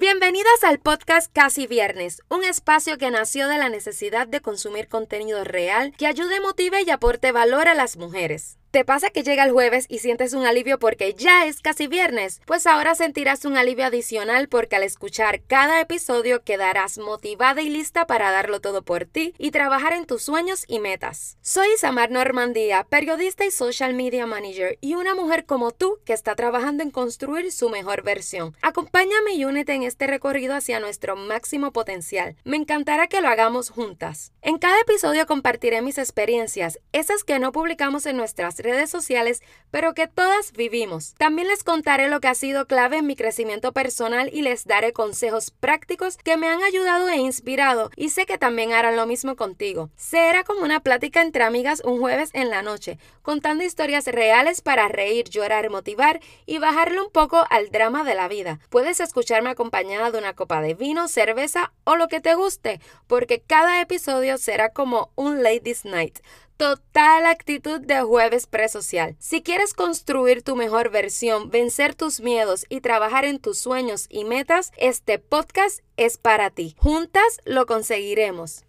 [0.00, 5.42] Bienvenidas al podcast Casi Viernes, un espacio que nació de la necesidad de consumir contenido
[5.42, 8.58] real que ayude, motive y aporte valor a las mujeres.
[8.70, 12.42] ¿Te pasa que llega el jueves y sientes un alivio porque ya es casi viernes?
[12.44, 18.06] Pues ahora sentirás un alivio adicional porque al escuchar cada episodio quedarás motivada y lista
[18.06, 21.38] para darlo todo por ti y trabajar en tus sueños y metas.
[21.40, 26.36] Soy Samar Normandía, periodista y social media manager y una mujer como tú que está
[26.36, 28.54] trabajando en construir su mejor versión.
[28.60, 32.36] Acompáñame y únete en este recorrido hacia nuestro máximo potencial.
[32.44, 34.32] Me encantará que lo hagamos juntas.
[34.42, 39.94] En cada episodio compartiré mis experiencias, esas que no publicamos en nuestras redes sociales, pero
[39.94, 41.14] que todas vivimos.
[41.18, 44.92] También les contaré lo que ha sido clave en mi crecimiento personal y les daré
[44.92, 49.36] consejos prácticos que me han ayudado e inspirado y sé que también harán lo mismo
[49.36, 49.90] contigo.
[49.96, 54.88] Será como una plática entre amigas un jueves en la noche, contando historias reales para
[54.88, 58.58] reír, llorar, motivar y bajarle un poco al drama de la vida.
[58.70, 63.40] Puedes escucharme acompañada de una copa de vino, cerveza o lo que te guste, porque
[63.40, 66.18] cada episodio será como un Ladies Night
[66.58, 69.16] total actitud de jueves presocial.
[69.20, 74.24] Si quieres construir tu mejor versión, vencer tus miedos y trabajar en tus sueños y
[74.24, 76.74] metas, este podcast es para ti.
[76.78, 78.64] Juntas lo conseguiremos.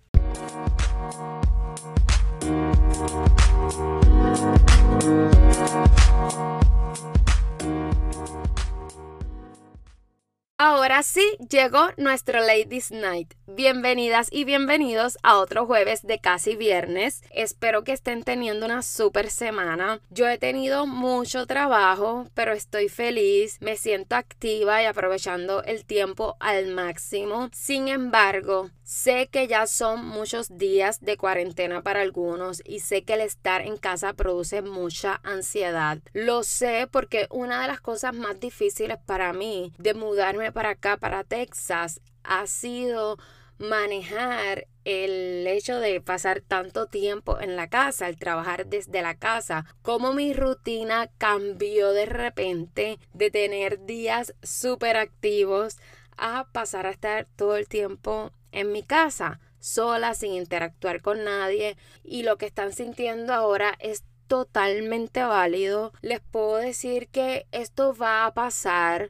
[10.62, 13.34] Ahora sí, llegó nuestro Ladies Night.
[13.48, 17.24] Bienvenidas y bienvenidos a otro jueves de casi viernes.
[17.32, 20.02] Espero que estén teniendo una super semana.
[20.10, 26.36] Yo he tenido mucho trabajo, pero estoy feliz, me siento activa y aprovechando el tiempo
[26.42, 27.50] al máximo.
[27.54, 33.14] Sin embargo, sé que ya son muchos días de cuarentena para algunos y sé que
[33.14, 36.00] el estar en casa produce mucha ansiedad.
[36.12, 40.98] Lo sé porque una de las cosas más difíciles para mí de mudarme para acá,
[40.98, 43.18] para Texas, ha sido
[43.60, 49.66] manejar el hecho de pasar tanto tiempo en la casa, el trabajar desde la casa,
[49.82, 55.78] cómo mi rutina cambió de repente de tener días súper activos
[56.18, 61.78] a pasar a estar todo el tiempo en mi casa, sola, sin interactuar con nadie
[62.04, 65.92] y lo que están sintiendo ahora es totalmente válido.
[66.02, 69.10] Les puedo decir que esto va a pasar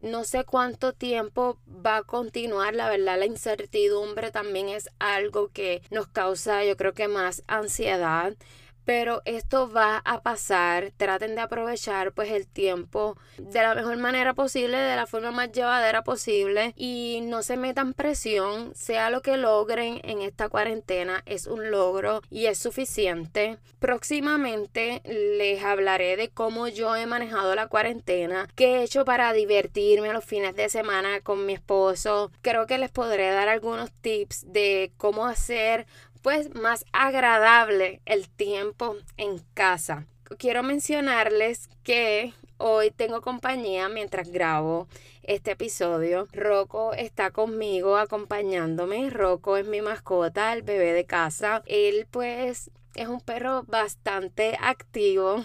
[0.00, 5.82] no sé cuánto tiempo va a continuar, la verdad la incertidumbre también es algo que
[5.90, 8.34] nos causa yo creo que más ansiedad
[8.84, 10.92] pero esto va a pasar.
[10.96, 15.52] Traten de aprovechar pues el tiempo de la mejor manera posible, de la forma más
[15.52, 21.46] llevadera posible y no se metan presión, sea lo que logren en esta cuarentena, es
[21.46, 23.58] un logro y es suficiente.
[23.78, 30.12] Próximamente les hablaré de cómo yo he manejado la cuarentena, qué he hecho para divertirme
[30.12, 32.30] los fines de semana con mi esposo.
[32.42, 35.86] Creo que les podré dar algunos tips de cómo hacer
[36.22, 40.06] pues más agradable el tiempo en casa.
[40.38, 44.86] Quiero mencionarles que hoy tengo compañía mientras grabo
[45.22, 46.28] este episodio.
[46.32, 49.10] Rocco está conmigo acompañándome.
[49.10, 51.62] Rocco es mi mascota, el bebé de casa.
[51.66, 55.44] Él pues es un perro bastante activo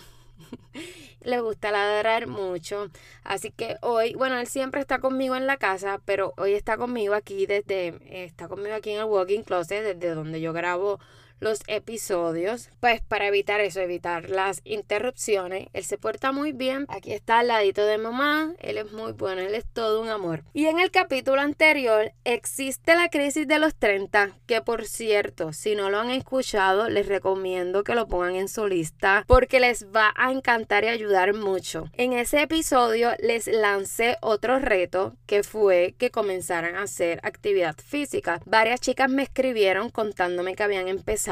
[1.21, 2.89] le gusta ladrar mucho.
[3.23, 7.13] Así que hoy, bueno, él siempre está conmigo en la casa, pero hoy está conmigo
[7.13, 10.99] aquí desde, está conmigo aquí en el walking closet, desde donde yo grabo
[11.39, 15.67] los episodios, pues para evitar eso, evitar las interrupciones.
[15.73, 16.85] Él se porta muy bien.
[16.89, 18.53] Aquí está al ladito de mamá.
[18.59, 20.43] Él es muy bueno, él es todo un amor.
[20.53, 25.75] Y en el capítulo anterior existe la crisis de los 30, que por cierto, si
[25.75, 30.13] no lo han escuchado, les recomiendo que lo pongan en su lista porque les va
[30.15, 31.89] a encantar y ayudar mucho.
[31.93, 38.39] En ese episodio les lancé otro reto que fue que comenzaran a hacer actividad física.
[38.45, 41.24] Varias chicas me escribieron contándome que habían empezado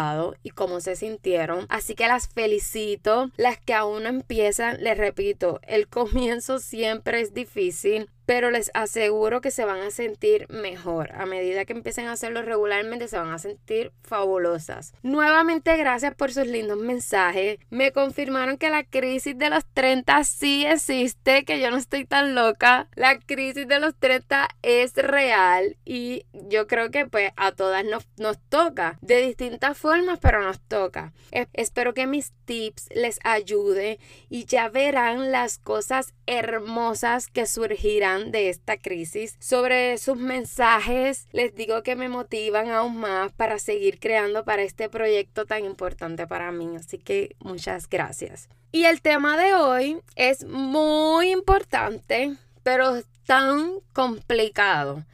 [0.43, 1.65] y cómo se sintieron.
[1.69, 3.29] Así que las felicito.
[3.37, 9.51] Las que aún empiezan, les repito, el comienzo siempre es difícil pero les aseguro que
[9.51, 11.11] se van a sentir mejor.
[11.13, 14.93] A medida que empiecen a hacerlo regularmente, se van a sentir fabulosas.
[15.03, 17.59] Nuevamente, gracias por sus lindos mensajes.
[17.69, 22.35] Me confirmaron que la crisis de los 30 sí existe, que yo no estoy tan
[22.35, 22.87] loca.
[22.95, 28.07] La crisis de los 30 es real y yo creo que pues a todas nos,
[28.17, 31.13] nos toca de distintas formas, pero nos toca.
[31.53, 33.99] espero que mis tips les ayude
[34.29, 39.35] y ya verán las cosas hermosas que surgirán de esta crisis.
[39.39, 44.89] Sobre sus mensajes, les digo que me motivan aún más para seguir creando para este
[44.89, 46.75] proyecto tan importante para mí.
[46.75, 48.49] Así que muchas gracias.
[48.71, 55.05] Y el tema de hoy es muy importante pero tan complicado.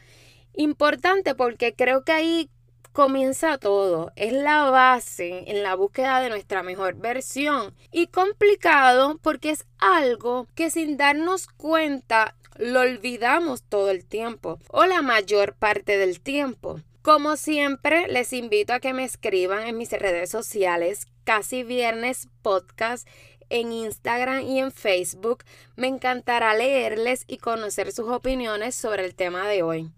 [0.56, 2.50] Importante porque creo que ahí
[3.00, 4.12] comienza todo.
[4.18, 7.74] Es la base en la búsqueda de nuestra mejor versión.
[7.94, 14.86] Y complicado porque es algo que sin darnos cuenta lo olvidamos todo el tiempo o
[14.86, 16.82] la mayor parte del tiempo.
[17.02, 23.08] Como siempre, les invito a que me escriban en mis redes sociales, casi viernes podcast
[23.50, 25.46] en Instagram y en Facebook.
[25.78, 29.90] Me encantará leerles y conocer sus opiniones sobre el tema de hoy.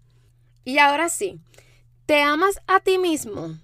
[0.64, 1.40] Y ahora sí,
[2.06, 3.58] ¿te amas a ti mismo?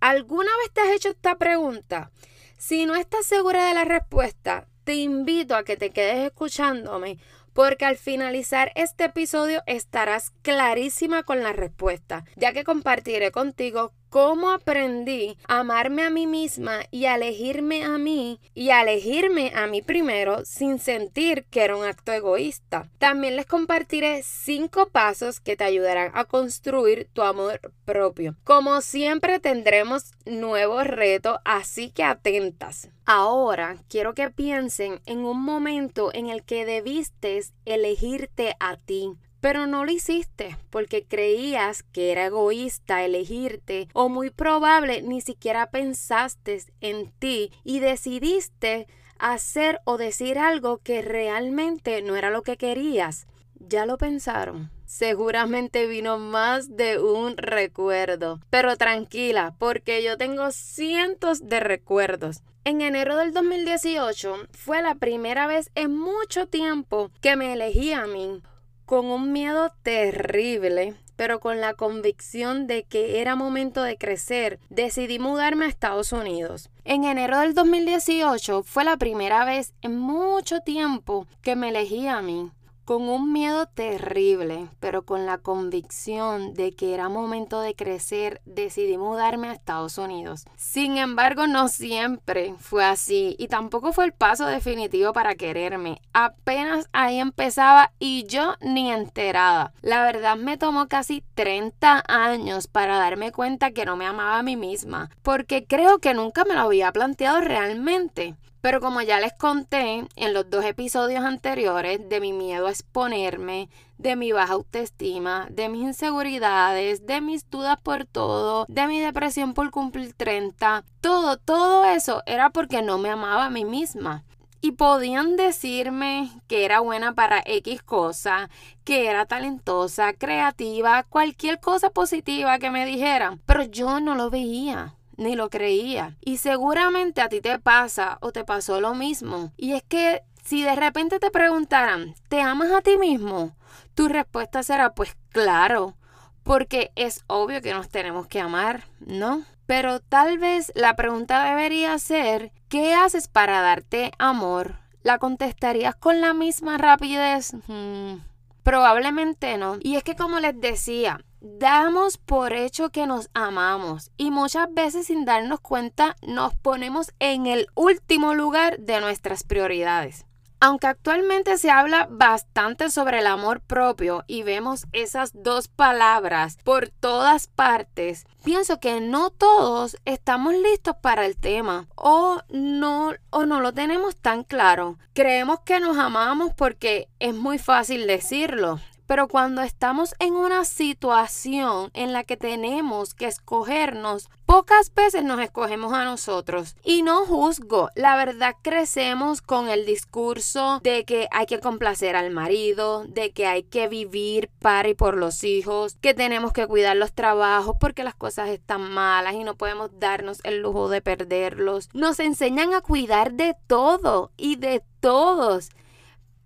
[0.00, 2.10] ¿Alguna vez te has hecho esta pregunta?
[2.58, 7.18] Si no estás segura de la respuesta, te invito a que te quedes escuchándome
[7.52, 14.50] porque al finalizar este episodio estarás clarísima con la respuesta, ya que compartiré contigo cómo
[14.50, 19.66] aprendí a amarme a mí misma y a elegirme a mí y a elegirme a
[19.66, 22.90] mí primero sin sentir que era un acto egoísta.
[22.98, 28.36] También les compartiré cinco pasos que te ayudarán a construir tu amor propio.
[28.44, 32.90] Como siempre tendremos nuevos retos, así que atentas.
[33.14, 39.12] Ahora quiero que piensen en un momento en el que debiste elegirte a ti
[39.42, 45.68] pero no lo hiciste porque creías que era egoísta elegirte o muy probable ni siquiera
[45.68, 48.86] pensaste en ti y decidiste
[49.18, 53.26] hacer o decir algo que realmente no era lo que querías.
[53.58, 54.70] Ya lo pensaron.
[54.86, 58.40] Seguramente vino más de un recuerdo.
[58.48, 62.42] Pero tranquila, porque yo tengo cientos de recuerdos.
[62.64, 68.06] En enero del 2018 fue la primera vez en mucho tiempo que me elegí a
[68.06, 68.40] mí
[68.86, 75.18] con un miedo terrible, pero con la convicción de que era momento de crecer, decidí
[75.18, 76.70] mudarme a Estados Unidos.
[76.84, 82.22] En enero del 2018 fue la primera vez en mucho tiempo que me elegí a
[82.22, 82.52] mí
[82.84, 88.98] con un miedo terrible, pero con la convicción de que era momento de crecer, decidí
[88.98, 90.44] mudarme a Estados Unidos.
[90.56, 96.00] Sin embargo, no siempre fue así y tampoco fue el paso definitivo para quererme.
[96.12, 99.72] Apenas ahí empezaba y yo ni enterada.
[99.82, 104.42] La verdad me tomó casi 30 años para darme cuenta que no me amaba a
[104.42, 108.36] mí misma, porque creo que nunca me lo había planteado realmente.
[108.62, 113.68] Pero como ya les conté en los dos episodios anteriores de mi miedo a exponerme,
[113.98, 119.54] de mi baja autoestima, de mis inseguridades, de mis dudas por todo, de mi depresión
[119.54, 124.22] por cumplir 30, todo, todo eso era porque no me amaba a mí misma.
[124.60, 128.48] Y podían decirme que era buena para X cosa,
[128.84, 134.94] que era talentosa, creativa, cualquier cosa positiva que me dijeran, pero yo no lo veía
[135.16, 136.16] ni lo creía.
[136.20, 139.52] Y seguramente a ti te pasa o te pasó lo mismo.
[139.56, 143.54] Y es que si de repente te preguntaran, ¿te amas a ti mismo?
[143.94, 145.94] Tu respuesta será, pues claro,
[146.42, 149.44] porque es obvio que nos tenemos que amar, ¿no?
[149.66, 154.76] Pero tal vez la pregunta debería ser, ¿qué haces para darte amor?
[155.02, 157.52] ¿La contestarías con la misma rapidez?
[157.66, 158.16] Hmm,
[158.62, 159.76] probablemente no.
[159.80, 165.08] Y es que como les decía, damos por hecho que nos amamos y muchas veces
[165.08, 170.24] sin darnos cuenta nos ponemos en el último lugar de nuestras prioridades.
[170.64, 176.88] Aunque actualmente se habla bastante sobre el amor propio y vemos esas dos palabras por
[176.88, 183.60] todas partes, pienso que no todos estamos listos para el tema o no o no
[183.60, 184.98] lo tenemos tan claro.
[185.14, 188.78] Creemos que nos amamos porque es muy fácil decirlo,
[189.12, 195.38] pero cuando estamos en una situación en la que tenemos que escogernos, pocas veces nos
[195.38, 196.76] escogemos a nosotros.
[196.82, 202.30] Y no juzgo, la verdad crecemos con el discurso de que hay que complacer al
[202.30, 206.96] marido, de que hay que vivir para y por los hijos, que tenemos que cuidar
[206.96, 211.90] los trabajos porque las cosas están malas y no podemos darnos el lujo de perderlos.
[211.92, 215.68] Nos enseñan a cuidar de todo y de todos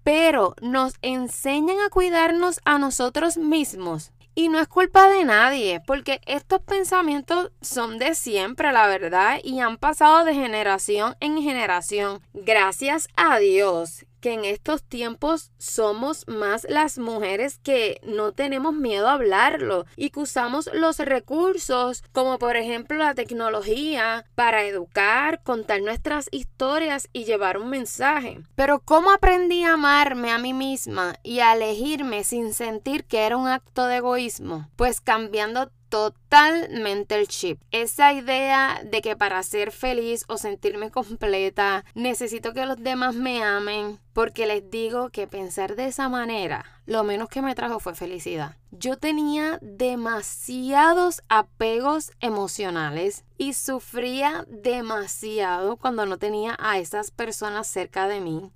[0.07, 4.13] pero nos enseñan a cuidarnos a nosotros mismos.
[4.37, 9.59] Y no es culpa de nadie, porque estos pensamientos son de siempre, la verdad, y
[9.59, 12.21] han pasado de generación en generación.
[12.35, 19.07] Gracias a Dios que en estos tiempos somos más las mujeres que no tenemos miedo
[19.07, 25.81] a hablarlo y que usamos los recursos como por ejemplo la tecnología para educar, contar
[25.81, 28.41] nuestras historias y llevar un mensaje.
[28.57, 33.37] Pero ¿cómo aprendí a amarme a mí misma y a elegirme sin sentir que era
[33.37, 34.69] un acto de egoísmo?
[34.75, 37.59] Pues cambiando totalmente el chip.
[37.71, 43.43] Esa idea de que para ser feliz o sentirme completa necesito que los demás me
[43.43, 47.95] amen, porque les digo que pensar de esa manera lo menos que me trajo fue
[47.95, 48.57] felicidad.
[48.73, 58.07] Yo tenía demasiados apegos emocionales y sufría demasiado cuando no tenía a esas personas cerca
[58.07, 58.53] de mí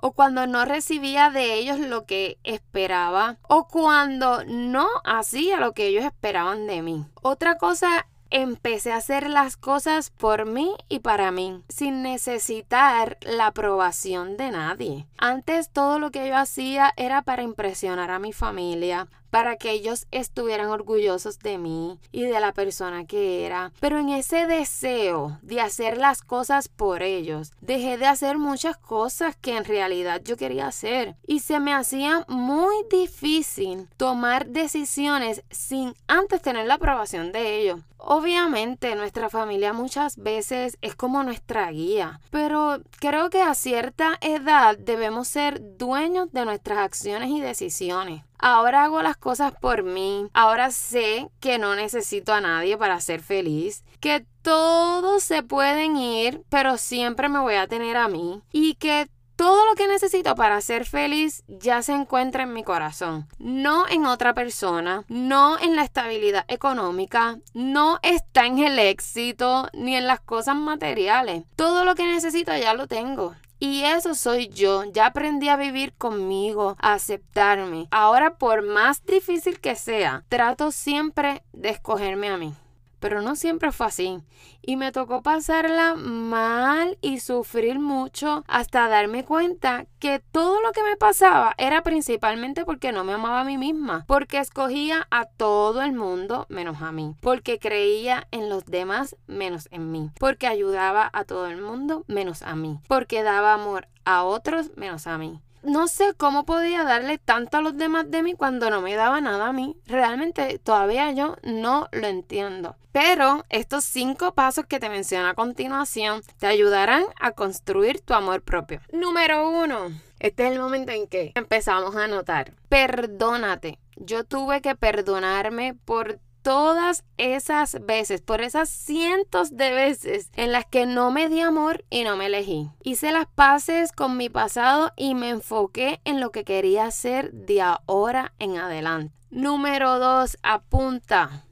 [0.00, 5.86] o cuando no recibía de ellos lo que esperaba o cuando no hacía lo que
[5.88, 7.06] ellos esperaban de mí.
[7.22, 13.48] Otra cosa empecé a hacer las cosas por mí y para mí, sin necesitar la
[13.48, 15.06] aprobación de nadie.
[15.16, 20.06] Antes todo lo que yo hacía era para impresionar a mi familia, para que ellos
[20.10, 23.72] estuvieran orgullosos de mí y de la persona que era.
[23.80, 29.36] Pero en ese deseo de hacer las cosas por ellos, dejé de hacer muchas cosas
[29.36, 35.94] que en realidad yo quería hacer y se me hacía muy difícil tomar decisiones sin
[36.06, 37.80] antes tener la aprobación de ellos.
[37.98, 44.78] Obviamente nuestra familia muchas veces es como nuestra guía, pero creo que a cierta edad
[44.78, 48.22] debemos ser dueños de nuestras acciones y decisiones.
[48.38, 50.28] Ahora hago las cosas por mí.
[50.32, 53.84] Ahora sé que no necesito a nadie para ser feliz.
[54.00, 58.40] Que todos se pueden ir, pero siempre me voy a tener a mí.
[58.52, 63.28] Y que todo lo que necesito para ser feliz ya se encuentra en mi corazón,
[63.38, 69.94] no en otra persona, no en la estabilidad económica, no está en el éxito ni
[69.94, 71.44] en las cosas materiales.
[71.54, 73.36] Todo lo que necesito ya lo tengo.
[73.60, 74.82] Y eso soy yo.
[74.92, 77.86] Ya aprendí a vivir conmigo, a aceptarme.
[77.92, 82.54] Ahora, por más difícil que sea, trato siempre de escogerme a mí
[83.00, 84.18] pero no siempre fue así.
[84.62, 90.82] Y me tocó pasarla mal y sufrir mucho hasta darme cuenta que todo lo que
[90.82, 95.82] me pasaba era principalmente porque no me amaba a mí misma, porque escogía a todo
[95.82, 101.08] el mundo menos a mí, porque creía en los demás menos en mí, porque ayudaba
[101.12, 105.40] a todo el mundo menos a mí, porque daba amor a otros menos a mí
[105.62, 109.20] no sé cómo podía darle tanto a los demás de mí cuando no me daba
[109.20, 109.76] nada a mí.
[109.86, 112.76] Realmente todavía yo no lo entiendo.
[112.92, 118.42] Pero estos cinco pasos que te menciono a continuación te ayudarán a construir tu amor
[118.42, 118.80] propio.
[118.92, 119.90] Número uno.
[120.18, 122.54] Este es el momento en que empezamos a notar.
[122.68, 123.78] Perdónate.
[123.96, 130.64] Yo tuve que perdonarme por todas esas veces, por esas cientos de veces en las
[130.66, 132.70] que no me di amor y no me elegí.
[132.82, 137.62] Hice las paces con mi pasado y me enfoqué en lo que quería hacer de
[137.62, 139.14] ahora en adelante.
[139.30, 140.38] Número 2.
[140.42, 141.44] Apunta.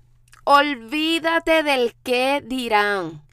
[0.44, 3.26] Olvídate del qué dirán.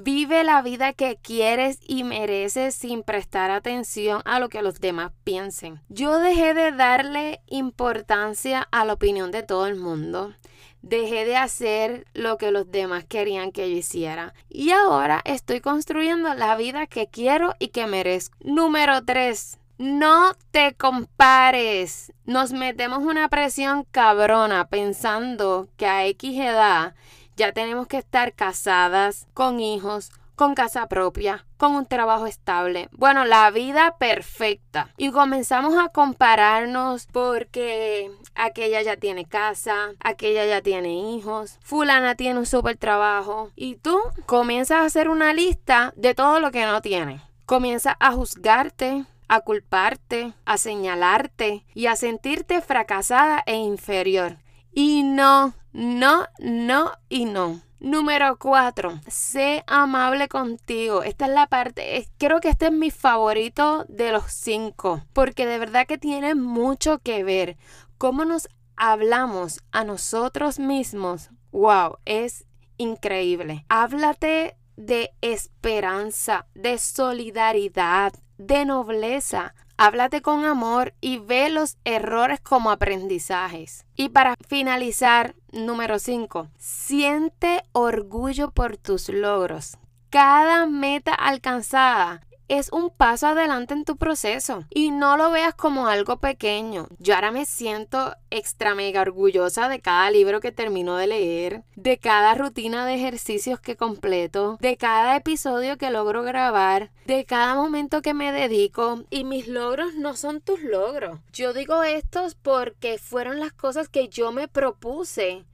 [0.00, 5.10] Vive la vida que quieres y mereces sin prestar atención a lo que los demás
[5.24, 5.80] piensen.
[5.88, 10.34] Yo dejé de darle importancia a la opinión de todo el mundo.
[10.82, 14.34] Dejé de hacer lo que los demás querían que yo hiciera.
[14.48, 18.36] Y ahora estoy construyendo la vida que quiero y que merezco.
[18.40, 19.58] Número 3.
[19.78, 22.12] No te compares.
[22.24, 26.94] Nos metemos una presión cabrona pensando que a X edad
[27.36, 32.88] ya tenemos que estar casadas, con hijos, con casa propia, con un trabajo estable.
[32.92, 34.88] Bueno, la vida perfecta.
[34.96, 42.38] Y comenzamos a compararnos porque aquella ya tiene casa, aquella ya tiene hijos, fulana tiene
[42.38, 43.50] un super trabajo.
[43.56, 47.20] Y tú comienzas a hacer una lista de todo lo que no tiene.
[47.44, 54.36] Comienzas a juzgarte, a culparte, a señalarte y a sentirte fracasada e inferior.
[54.72, 57.60] Y no, no, no y no.
[57.80, 59.00] Número 4.
[59.06, 61.04] Sé amable contigo.
[61.04, 65.58] Esta es la parte, creo que este es mi favorito de los cinco, porque de
[65.58, 67.56] verdad que tiene mucho que ver.
[67.96, 71.30] Cómo nos hablamos a nosotros mismos.
[71.52, 72.46] Wow, es
[72.78, 73.64] increíble.
[73.68, 79.54] Háblate de esperanza, de solidaridad, de nobleza.
[79.80, 83.86] Háblate con amor y ve los errores como aprendizajes.
[83.94, 89.78] Y para finalizar, número 5, siente orgullo por tus logros.
[90.10, 95.86] Cada meta alcanzada es un paso adelante en tu proceso y no lo veas como
[95.86, 96.88] algo pequeño.
[96.98, 101.98] Yo ahora me siento extra mega orgullosa de cada libro que termino de leer, de
[101.98, 108.02] cada rutina de ejercicios que completo, de cada episodio que logro grabar, de cada momento
[108.02, 111.20] que me dedico y mis logros no son tus logros.
[111.32, 115.44] Yo digo estos porque fueron las cosas que yo me propuse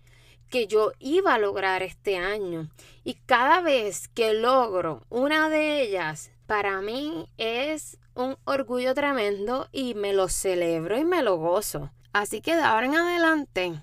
[0.50, 2.70] que yo iba a lograr este año.
[3.02, 9.94] Y cada vez que logro una de ellas, para mí es un orgullo tremendo y
[9.94, 11.90] me lo celebro y me lo gozo.
[12.12, 13.80] Así que ahora en adelante,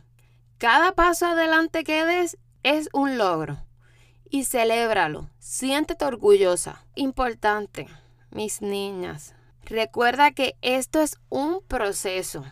[0.58, 3.58] Cada paso adelante que des es un logro
[4.30, 5.30] y celébralo.
[5.40, 6.86] Siéntete orgullosa.
[6.96, 7.88] Importante,
[8.32, 9.36] mis niñas.
[9.66, 12.44] Recuerda que esto es un proceso.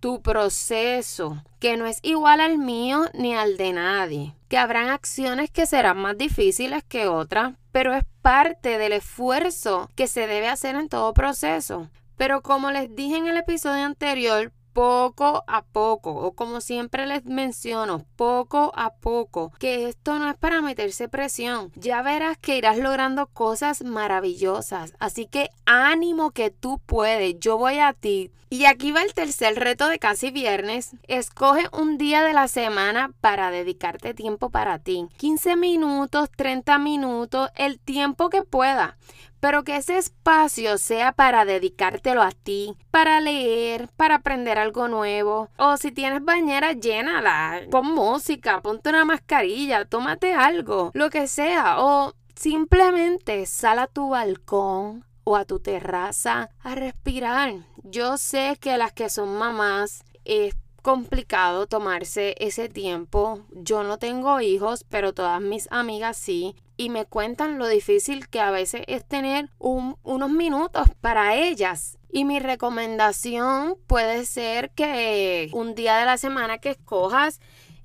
[0.00, 4.36] Tu proceso, que no es igual al mío ni al de nadie.
[4.48, 10.06] Que habrán acciones que serán más difíciles que otras, pero es parte del esfuerzo que
[10.06, 11.90] se debe hacer en todo proceso.
[12.16, 17.24] Pero como les dije en el episodio anterior, poco a poco, o como siempre les
[17.24, 21.72] menciono, poco a poco, que esto no es para meterse presión.
[21.76, 24.92] Ya verás que irás logrando cosas maravillosas.
[24.98, 28.30] Así que ánimo que tú puedes, yo voy a ti.
[28.50, 30.90] Y aquí va el tercer reto de casi viernes.
[31.08, 35.06] Escoge un día de la semana para dedicarte tiempo para ti.
[35.16, 38.98] 15 minutos, 30 minutos, el tiempo que pueda
[39.40, 45.48] pero que ese espacio sea para dedicártelo a ti, para leer, para aprender algo nuevo.
[45.56, 51.80] O si tienes bañera, llénala, pon música, ponte una mascarilla, tómate algo, lo que sea.
[51.80, 57.54] O simplemente sal a tu balcón o a tu terraza a respirar.
[57.82, 60.54] Yo sé que las que son mamás es
[60.86, 63.40] complicado tomarse ese tiempo.
[63.50, 68.38] Yo no tengo hijos, pero todas mis amigas sí y me cuentan lo difícil que
[68.38, 71.98] a veces es tener unos minutos para ellas.
[72.08, 77.40] Y mi recomendación puede ser que un día de la semana que escojas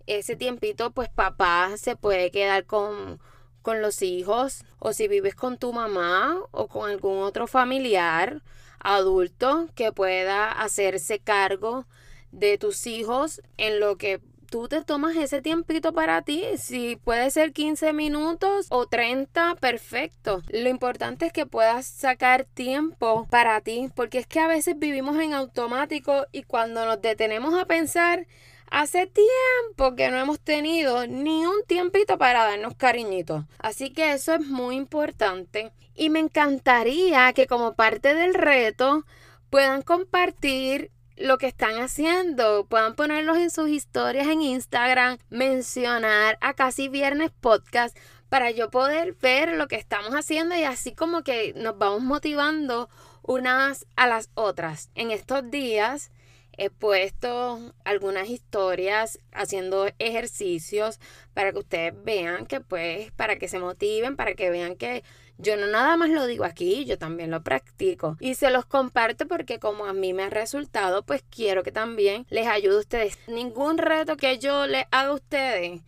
[0.06, 3.20] ese tiempito, pues papá se puede quedar con,
[3.64, 8.44] con los hijos o si vives con tu mamá o con algún otro familiar
[8.78, 11.88] adulto que pueda hacerse cargo
[12.32, 16.44] de tus hijos en lo que tú te tomas ese tiempito para ti.
[16.58, 20.44] Si puede ser 15 minutos o 30, perfecto.
[20.50, 25.18] Lo importante es que puedas sacar tiempo para ti, porque es que a veces vivimos
[25.18, 28.28] en automático y cuando nos detenemos a pensar,
[28.72, 33.44] Hace tiempo que no hemos tenido ni un tiempito para darnos cariñitos.
[33.60, 35.74] Así que eso es muy importante.
[35.94, 39.06] Y me encantaría que como parte del reto
[39.50, 40.90] puedan compartir
[41.22, 42.66] lo que están haciendo.
[42.66, 47.98] Puedan ponerlos en sus historias en Instagram, mencionar a Casi Viernes Podcast
[48.30, 52.90] para yo poder ver lo que estamos haciendo y así como que nos vamos motivando
[53.24, 54.90] unas a las otras.
[54.96, 56.12] En estos días
[56.58, 61.00] he puesto algunas historias haciendo ejercicios
[61.34, 65.04] para que ustedes vean que pues para que se motiven, para que vean que
[65.42, 69.28] yo no nada más lo digo aquí, yo también lo practico y se los comparto
[69.28, 73.18] porque como a mí me ha resultado, pues quiero que también les ayude a ustedes.
[73.28, 75.82] Ningún reto que yo les haga a ustedes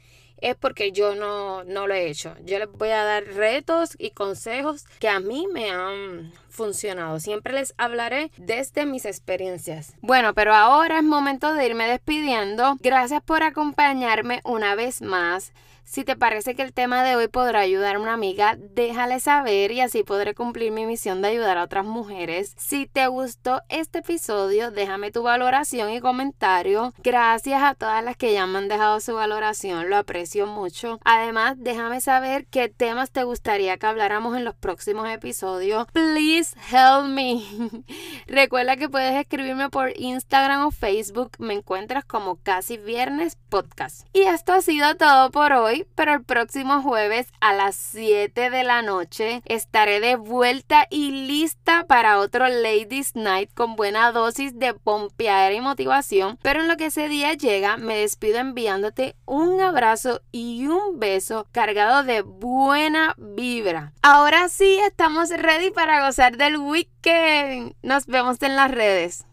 [0.44, 2.36] es porque yo no, no lo he hecho.
[2.44, 7.20] Yo les voy a dar retos y consejos que a mí me han funcionado.
[7.22, 9.94] Siempre les hablaré desde mis experiencias.
[10.02, 12.76] Bueno, pero ahora es momento de irme despidiendo.
[12.82, 15.54] Gracias por acompañarme una vez más.
[15.86, 19.72] Si te parece que el tema de hoy podrá ayudar a una amiga, déjale saber
[19.72, 22.56] y así podré cumplir mi misión de ayudar a otras mujeres.
[22.58, 26.94] Si te gustó este episodio, déjame tu valoración y comentario.
[27.04, 31.00] Gracias a todas las que ya me han dejado su valoración, lo aprecio mucho.
[31.04, 35.88] Además, déjame saber qué temas te gustaría que habláramos en los próximos episodios.
[35.92, 37.44] Please help me.
[38.28, 41.32] Recuerda que puedes escribirme por Instagram o Facebook.
[41.40, 44.08] Me encuentras como casi viernes podcast.
[44.14, 48.64] Y esto ha sido todo por hoy pero el próximo jueves a las 7 de
[48.64, 54.74] la noche estaré de vuelta y lista para otro Ladies Night con buena dosis de
[54.74, 56.38] pompear y motivación.
[56.42, 61.48] Pero en lo que ese día llega, me despido enviándote un abrazo y un beso
[61.52, 63.94] cargado de buena vibra.
[64.02, 67.76] Ahora sí, estamos ready para gozar del weekend.
[67.82, 69.26] Nos vemos en las redes.